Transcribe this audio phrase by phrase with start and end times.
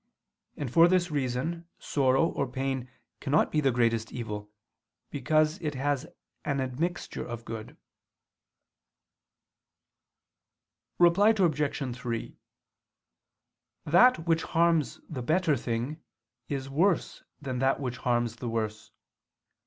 [0.57, 4.49] And for this reason, sorrow or pain cannot be the greatest evil;
[5.11, 6.07] because it has
[6.43, 7.77] an admixture of good.
[10.97, 11.95] Reply Obj.
[11.95, 12.35] 3:
[13.85, 16.01] That which harms the better thing
[16.49, 18.89] is worse than that which harms the worse.